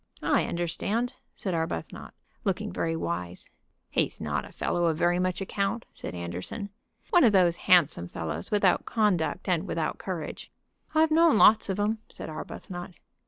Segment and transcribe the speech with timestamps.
[0.23, 3.51] "I understand," said Arbuthnot, looking very wise.
[3.91, 6.71] "He is not a fellow of very much account," said Anderson;
[7.11, 10.49] "one of those handsome fellows without conduct and without courage."
[10.95, 12.95] "I've known lots of 'em," said Arbuthnot.